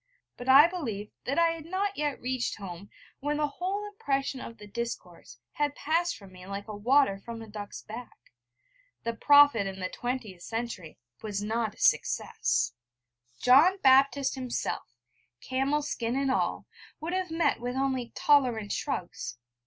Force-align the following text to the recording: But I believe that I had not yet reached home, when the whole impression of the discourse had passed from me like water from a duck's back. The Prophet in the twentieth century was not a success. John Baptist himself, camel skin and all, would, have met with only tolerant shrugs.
But 0.35 0.49
I 0.49 0.65
believe 0.67 1.11
that 1.25 1.37
I 1.37 1.49
had 1.49 1.67
not 1.67 1.95
yet 1.95 2.19
reached 2.19 2.55
home, 2.55 2.89
when 3.19 3.37
the 3.37 3.45
whole 3.47 3.85
impression 3.87 4.39
of 4.41 4.57
the 4.57 4.65
discourse 4.65 5.37
had 5.51 5.75
passed 5.75 6.17
from 6.17 6.31
me 6.31 6.43
like 6.47 6.65
water 6.67 7.19
from 7.23 7.39
a 7.43 7.47
duck's 7.47 7.83
back. 7.83 8.17
The 9.03 9.13
Prophet 9.13 9.67
in 9.67 9.79
the 9.79 9.89
twentieth 9.89 10.41
century 10.41 10.97
was 11.21 11.43
not 11.43 11.75
a 11.75 11.79
success. 11.79 12.73
John 13.43 13.77
Baptist 13.83 14.33
himself, 14.33 14.89
camel 15.39 15.83
skin 15.83 16.15
and 16.15 16.31
all, 16.31 16.65
would, 16.99 17.13
have 17.13 17.29
met 17.29 17.59
with 17.59 17.75
only 17.75 18.11
tolerant 18.15 18.71
shrugs. 18.71 19.37